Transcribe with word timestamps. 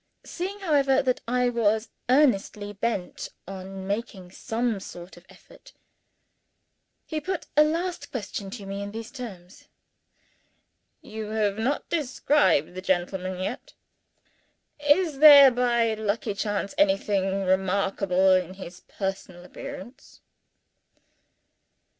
Seeing, 0.25 0.61
however, 0.61 1.03
that 1.03 1.21
I 1.27 1.49
was 1.49 1.89
earnestly 2.09 2.73
bent 2.73 3.29
on 3.47 3.85
making 3.85 4.31
some 4.31 4.79
sort 4.79 5.15
of 5.15 5.27
effort, 5.29 5.73
he 7.05 7.21
put 7.21 7.45
a 7.55 7.63
last 7.63 8.09
question 8.09 8.49
to 8.49 8.65
me 8.65 8.81
in 8.81 8.89
these 8.93 9.11
terms: 9.11 9.67
"You 11.03 11.29
have 11.29 11.59
not 11.59 11.87
described 11.87 12.73
the 12.73 12.81
gentleman 12.81 13.39
yet. 13.43 13.75
Is 14.79 15.19
there, 15.19 15.51
by 15.51 15.93
lucky 15.93 16.33
chance, 16.33 16.73
anything 16.79 17.43
remarkable 17.45 18.31
in 18.31 18.55
his 18.55 18.79
personal 18.79 19.45
appearance?" 19.45 20.19